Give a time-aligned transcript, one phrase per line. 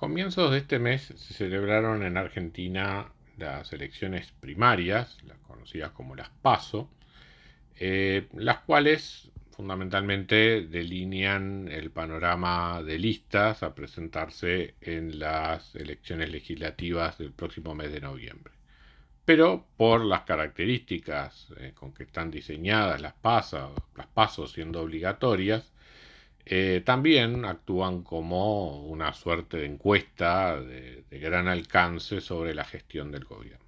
[0.00, 6.30] Comienzos de este mes se celebraron en Argentina las elecciones primarias, las conocidas como las
[6.40, 6.88] PASO,
[7.78, 17.18] eh, las cuales fundamentalmente delinean el panorama de listas a presentarse en las elecciones legislativas
[17.18, 18.54] del próximo mes de noviembre.
[19.26, 25.70] Pero por las características eh, con que están diseñadas las, PASO, las pasos siendo obligatorias,
[26.46, 33.24] eh, también actúan como una suerte de encuesta de, gran alcance sobre la gestión del
[33.24, 33.64] gobierno.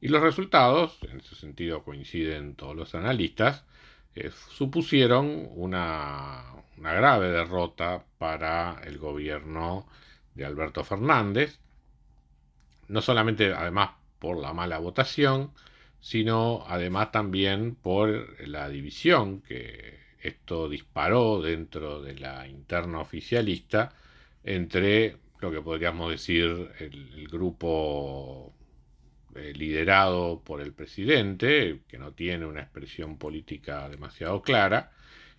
[0.00, 3.64] Y los resultados, en ese sentido coinciden todos los analistas,
[4.14, 6.44] eh, supusieron una,
[6.76, 9.86] una grave derrota para el gobierno
[10.34, 11.60] de Alberto Fernández,
[12.88, 15.52] no solamente además por la mala votación,
[16.00, 23.92] sino además también por la división que esto disparó dentro de la interna oficialista
[24.44, 28.54] entre lo que podríamos decir el, grupo
[29.34, 34.92] eh, liderado por el presidente, que no tiene una expresión política demasiado clara,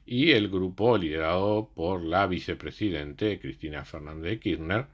[0.06, 4.88] y el grupo liderado por la vicepresidente Cristina Fernández de Kirchner,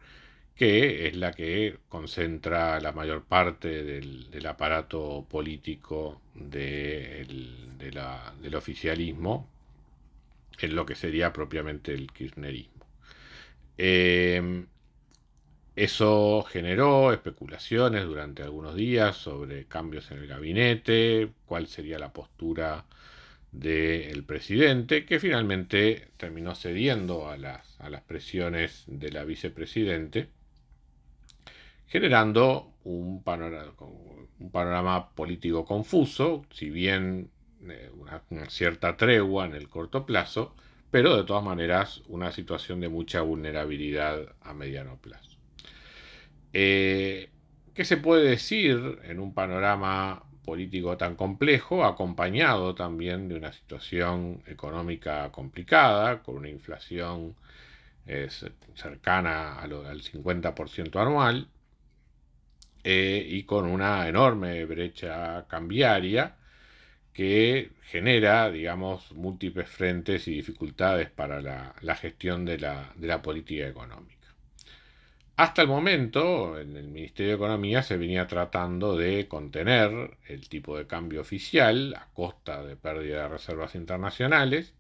[0.56, 7.96] que es la que concentra la mayor parte del, aparato político del
[8.56, 9.50] oficialismo
[10.62, 12.86] en lo que sería propiamente el kirchnerismo.
[13.78, 14.68] Em,
[15.76, 22.86] eso generó especulaciones durante algunos días sobre cambios en el gabinete, cuál sería la postura
[23.52, 30.30] del presidente, que finalmente terminó cediendo a las, a las presiones de la vicepresidente,
[31.88, 33.74] generando un panorama,
[34.40, 37.32] un panorama político confuso, si bien
[37.62, 40.56] una, cierta tregua en el corto plazo,
[40.92, 45.38] pero de todas maneras una situación de mucha vulnerabilidad a mediano plazo.
[46.54, 47.30] Eh,
[47.74, 54.42] ¿Qué se puede decir en un panorama político tan complejo, acompañado también de una situación
[54.48, 57.36] económica complicada, con una inflación
[58.74, 61.48] cercana al 50% anual
[62.84, 66.36] eh, y con una enorme brecha cambiaria
[67.20, 74.34] que genera, digamos, múltiples frentes y dificultades para la, gestión de la, política económica.
[75.36, 80.78] Hasta el momento, en el Ministerio de Economía se venía tratando de contener el tipo
[80.78, 84.74] de cambio oficial a costa de pérdida de reservas internacionales,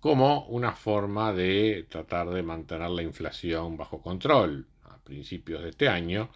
[0.00, 4.66] como una forma de tratar de mantener la inflación bajo control.
[4.84, 6.28] A principios de este año,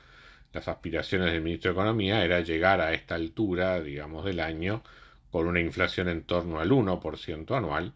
[0.57, 4.83] las aspiraciones del ministro de Economía era llegar a esta altura, digamos, del año
[5.31, 7.93] con una inflación en torno al 1% anual,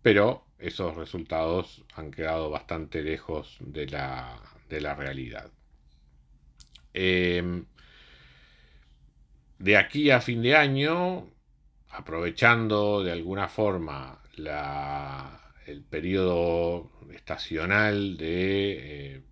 [0.00, 4.40] pero esos resultados han quedado bastante lejos de la,
[4.96, 5.50] realidad.
[6.92, 7.64] Em,
[9.58, 11.28] de aquí a fin de año,
[11.90, 14.22] aprovechando de alguna forma
[15.66, 19.16] el periodo estacional de...
[19.16, 19.22] Eh,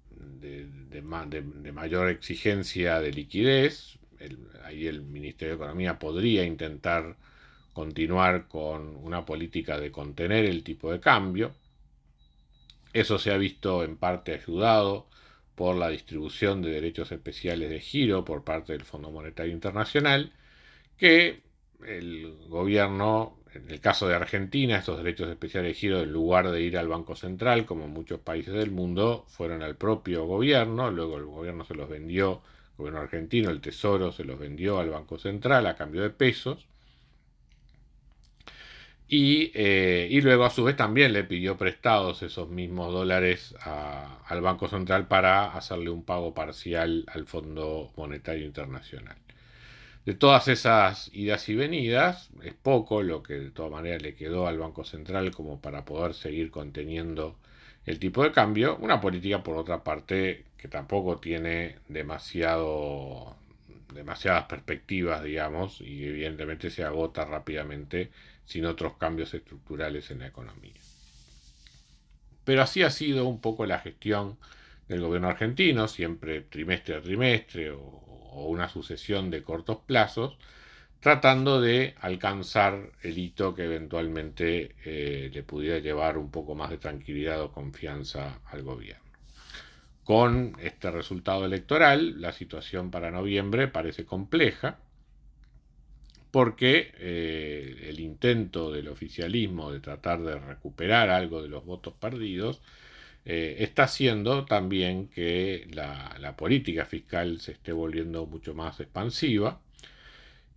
[0.42, 3.98] de, mayor exigencia de liquidez.
[4.64, 7.16] ahí el Ministerio de Economía podría intentar
[7.72, 11.54] continuar con una política de contener el tipo de cambio.
[12.92, 15.08] Eso se ha visto en parte ayudado
[15.54, 20.32] por la distribución de derechos especiales de giro por parte del Fondo Monetario Internacional,
[20.98, 21.42] que
[21.86, 26.63] el gobierno en el caso de Argentina, estos derechos especiales de giro, en lugar de
[26.63, 31.27] ir al Banco Central, como muchos países del mundo, fueron al propio gobierno, luego el
[31.27, 35.66] gobierno se los vendió, el gobierno argentino, el Tesoro se los vendió al Banco Central
[35.66, 36.66] a cambio de pesos,
[39.09, 44.69] y, eh, luego a su vez también le pidió prestados esos mismos dólares al Banco
[44.69, 49.16] Central para hacerle un pago parcial al Fondo Monetario Internacional
[50.04, 54.47] de todas esas idas y venidas, es poco lo que de todas maneras le quedó
[54.47, 57.37] al Banco Central como para poder seguir conteniendo
[57.87, 58.77] el tipo de cambio.
[58.78, 63.37] Una política, por otra parte, que tampoco tiene demasiado,
[63.95, 68.10] demasiadas perspectivas, digamos, y evidentemente se agota rápidamente
[68.45, 70.75] sin otros cambios estructurales en la economía.
[72.45, 74.37] Pero así ha sido un poco la gestión
[74.89, 77.72] del gobierno argentino, siempre trimestre a trimestre
[78.34, 80.37] una sucesión de cortos plazos,
[81.01, 86.79] tratando de alcanzar el hito que eventualmente eh, le pudiera llevar un poco más de
[86.79, 89.03] tranquilidad o confianza al gobierno.
[90.05, 94.79] Con este resultado electoral, la situación para noviembre parece compleja,
[96.31, 102.63] porque eh, el intento del oficialismo de tratar de recuperar algo de los votos perdidos
[103.24, 109.60] eh, está haciendo también que la, política fiscal se esté volviendo mucho más expansiva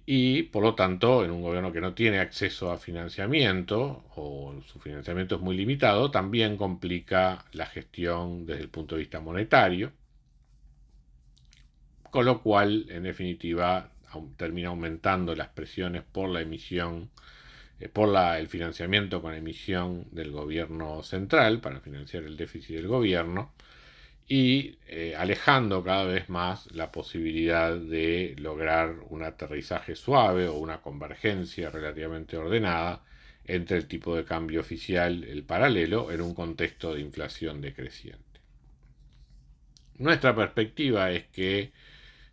[0.06, 4.80] y por lo tanto en un gobierno que no tiene acceso a financiamiento o su
[4.80, 9.92] financiamiento es muy limitado, también complica la gestión desde el punto de vista monetario,
[12.10, 13.92] con lo cual en definitiva
[14.38, 17.10] termina aumentando las presiones por la emisión,
[17.94, 23.52] por la, el financiamiento con emisión del gobierno central para financiar el déficit del gobierno
[24.28, 30.82] y eh, alejando cada vez más la posibilidad de lograr un aterrizaje suave o una
[30.82, 33.04] convergencia relativamente ordenada
[33.46, 38.24] entre el tipo de cambio oficial, el paralelo, en un contexto de inflación decreciente.
[39.98, 41.72] Nuestra perspectiva es que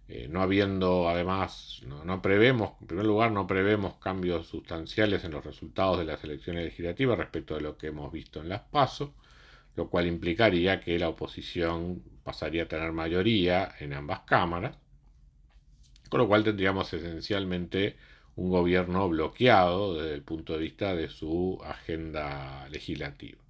[0.08, 5.44] eh, no habiendo además, no, prevemos, en primer lugar, no prevemos cambios sustanciales en los
[5.44, 9.14] resultados de las elecciones legislativas respecto de lo que hemos visto en las PASO,
[9.76, 14.76] lo cual implicaría que la oposición pasaría a tener mayoría en ambas cámaras,
[16.10, 17.96] con lo cual tendríamos esencialmente
[18.36, 23.41] un gobierno bloqueado desde el punto de vista de su agenda legislativa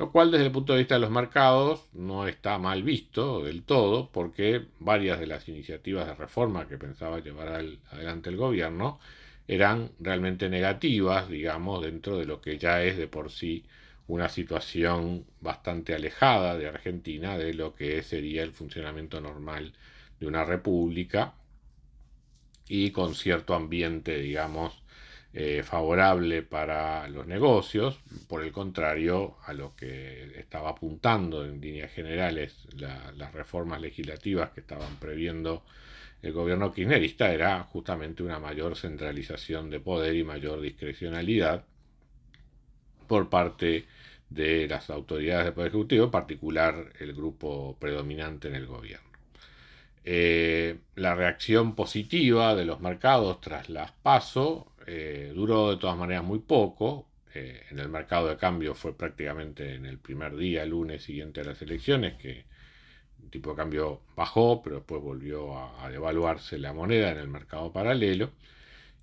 [0.00, 3.62] lo cual desde el punto de vista de los mercados no está mal visto del
[3.64, 7.48] todo, porque varias de las iniciativas de reforma que pensaba llevar
[7.90, 8.98] adelante el gobierno
[9.46, 13.66] eran realmente negativas, digamos, dentro de lo que ya es de por sí
[14.06, 19.74] una situación bastante alejada de Argentina de lo que sería el funcionamiento normal
[20.18, 21.34] de una república
[22.68, 24.79] y con cierto ambiente, digamos,
[25.32, 31.92] eh, favorable para los negocios, por el contrario a lo que estaba apuntando en líneas
[31.92, 35.62] generales las reformas legislativas que estaban previendo
[36.22, 41.64] el gobierno kirchnerista era justamente una mayor centralización de poder y mayor discrecionalidad
[43.06, 43.86] por parte
[44.28, 49.09] de las autoridades del Poder Ejecutivo, en particular el grupo predominante en el gobierno.
[50.04, 56.24] Eh, la reacción positiva de los mercados tras las PASO eh, duró de todas maneras
[56.24, 57.06] muy poco.
[57.34, 61.44] Eh, en el mercado de cambio fue prácticamente en el primer día, lunes siguiente a
[61.44, 62.44] las elecciones, que
[63.22, 67.72] el tipo de cambio bajó, pero después volvió a, devaluarse la moneda en el mercado
[67.72, 68.30] paralelo.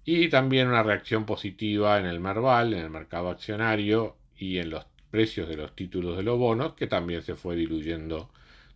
[0.05, 4.85] Y también una reacción positiva en el Merval, en el mercado accionario y en los
[5.11, 8.29] precios de los títulos de los bonos, que también se fue diluyendo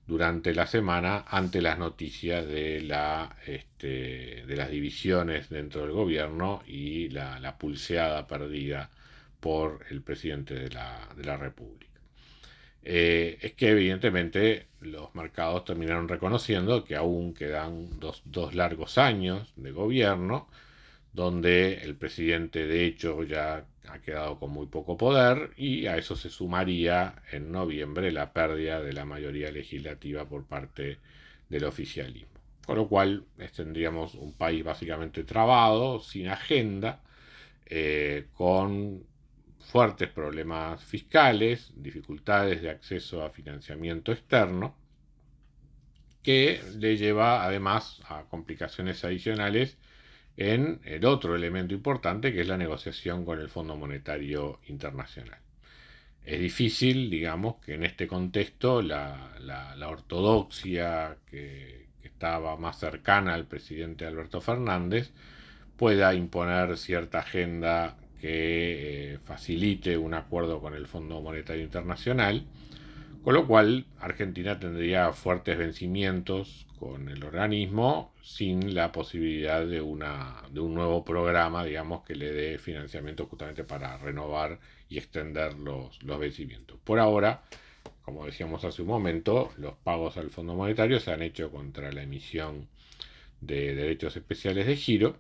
[0.08, 6.64] durante la semana ante las noticias de, la, este, de las divisiones dentro del gobierno
[6.66, 8.90] y la, pulseada perdida
[9.40, 12.00] por el presidente de la, República.
[12.84, 19.54] Eh, es que evidentemente los mercados terminaron reconociendo que aún quedan dos, dos largos años
[19.56, 20.50] de gobierno,
[21.14, 26.16] donde el presidente de hecho ya ha quedado con muy poco poder y a eso
[26.16, 31.00] se sumaría en noviembre la pérdida de la mayoría legislativa por parte
[31.50, 32.30] del oficialismo.
[32.66, 37.02] Con lo cual tendríamos un país básicamente trabado, sin agenda,
[37.66, 39.04] eh, con
[39.60, 44.76] fuertes problemas fiscales, dificultades de acceso a financiamiento externo,
[46.24, 49.78] que le lleva además a complicaciones adicionales
[50.38, 55.40] en el otro elemento importante que es la negociación con el Fondo Monetario Internacional.
[56.24, 59.34] Es difícil, digamos, que en este contexto la,
[59.88, 65.12] ortodoxia que, estaba más cercana al presidente Alberto Fernández
[65.76, 72.46] pueda imponer cierta agenda que eh, facilite un acuerdo con el Fondo Monetario Internacional,
[73.24, 80.42] con lo cual Argentina tendría fuertes vencimientos con el organismo sin la posibilidad de, una,
[80.52, 84.60] de un nuevo programa, digamos, que le dé financiamiento justamente para renovar
[84.90, 86.80] y extender los, los vencimientos.
[86.84, 87.44] Por ahora,
[88.02, 92.02] como decíamos hace un momento, los pagos al Fondo Monetario se han hecho contra la
[92.02, 92.68] emisión
[93.42, 95.18] de derechos especiales de giro,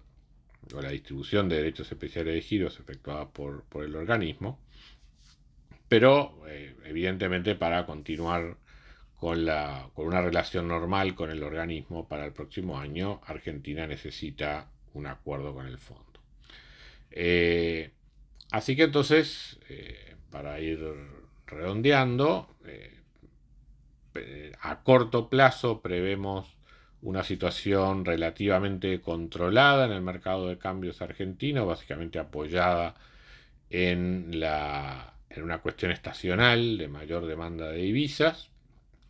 [0.73, 4.59] o la distribución de derechos especiales de giro efectuada por, por el organismo,
[5.91, 8.55] pero eh, evidentemente para continuar
[9.17, 14.69] con, la, con una relación normal con el organismo para el próximo año, Argentina necesita
[14.93, 16.21] un acuerdo con el fondo.
[17.11, 17.91] Eh,
[18.51, 20.79] así que entonces, eh, para ir
[21.45, 22.47] redondeando,
[24.61, 26.55] a corto plazo prevemos
[27.01, 32.95] una situación relativamente controlada en el mercado de cambios argentino, básicamente apoyada
[33.69, 38.49] en, la, en una cuestión estacional de mayor demanda de divisas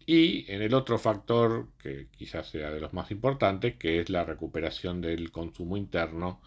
[0.06, 4.24] y en el otro factor que quizás sea de los más importantes, que es la
[4.24, 6.42] recuperación del consumo interno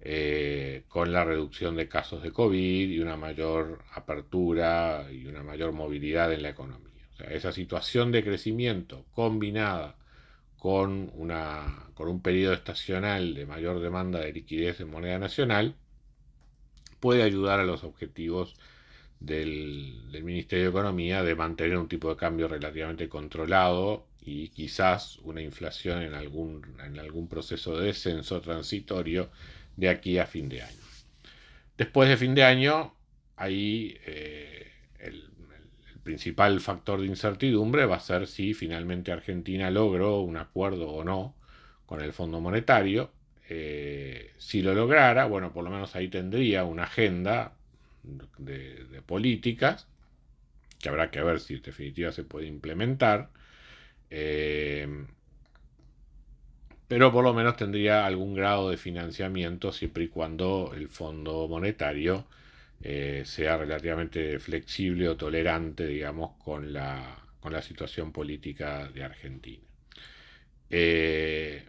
[0.00, 5.72] eh, con la reducción de casos de COVID y una mayor apertura y una mayor
[5.72, 6.92] movilidad en la economía.
[7.30, 9.96] esa situación de crecimiento combinada
[10.58, 15.76] con, una, con un periodo estacional de mayor demanda de liquidez en moneda nacional
[17.00, 18.56] puede ayudar a los objetivos
[19.20, 25.42] del, Ministerio de Economía de mantener un tipo de cambio relativamente controlado y quizás una
[25.42, 29.30] inflación en algún, en algún proceso de descenso transitorio
[29.76, 30.84] de aquí a fin de año.
[31.76, 32.94] Después de fin de año,
[33.36, 35.30] ahí eh, el,
[36.04, 41.34] principal factor de incertidumbre va a ser si finalmente Argentina logró un acuerdo o no
[41.86, 43.10] con el Fondo Monetario.
[43.48, 47.54] Eh, si lo lograra, bueno, por lo menos ahí tendría una agenda
[48.38, 49.88] de, políticas
[50.80, 53.30] que habrá que ver si en definitiva se puede implementar.
[54.10, 55.06] Eh,
[56.88, 62.26] pero por lo menos tendría algún grado de financiamiento siempre y cuando el Fondo Monetario
[62.82, 69.64] eh, sea relativamente flexible o tolerante, digamos, con la, con la situación política de Argentina.
[70.68, 71.66] Eh,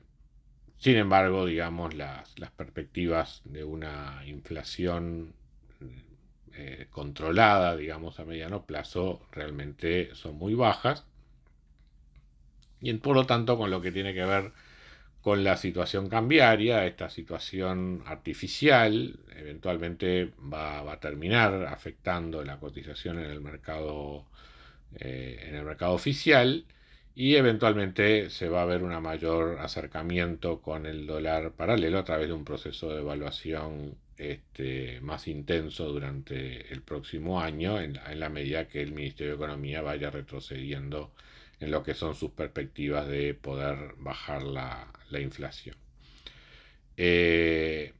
[0.78, 5.34] sin embargo, digamos, las, las, perspectivas de una inflación
[6.58, 11.06] eh, controlada, digamos, a mediano plazo, realmente son muy bajas.
[12.82, 14.54] Y por lo tanto, con lo que tiene que ver
[15.22, 23.32] con la situación cambiaria, esta situación artificial eventualmente va, a terminar afectando la cotización en
[23.32, 24.28] el mercado,
[25.00, 26.66] eh, en el mercado oficial
[27.16, 32.28] y eventualmente se va a ver un mayor acercamiento con el dólar paralelo a través
[32.28, 38.68] de un proceso de evaluación este, más intenso durante el próximo año en la medida
[38.68, 41.12] que el Ministerio de Economía vaya retrocediendo
[41.60, 45.76] en lo que son sus perspectivas de poder bajar la, inflación.
[46.98, 47.94] Eh,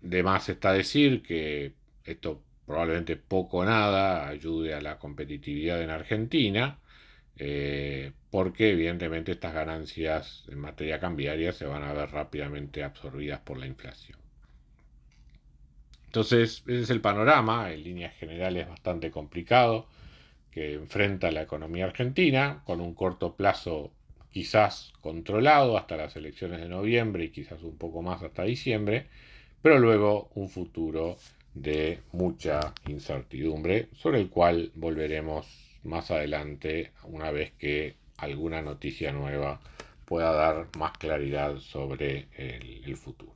[0.00, 1.74] de más está decir que
[2.04, 6.78] esto probablemente poco o nada ayude a la competitividad en Argentina,
[7.38, 13.58] eh, porque evidentemente estas ganancias en materia cambiaria se van a ver rápidamente absorbidas por
[13.58, 14.15] la inflación.
[16.06, 19.86] Entonces, ese es el panorama, en líneas generales bastante complicado
[20.50, 23.92] que enfrenta la economía argentina, con un corto plazo
[24.30, 29.06] quizás controlado hasta las elecciones de noviembre y quizás un poco más hasta diciembre,
[29.62, 31.16] pero luego un futuro
[31.54, 35.46] de mucha incertidumbre, sobre el cual volveremos
[35.84, 39.60] más adelante una vez que alguna noticia nueva
[40.04, 43.35] pueda dar más claridad sobre el, el futuro.